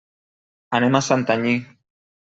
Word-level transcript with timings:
Anem 0.79 0.99
a 1.01 1.05
Santanyí. 1.11 1.57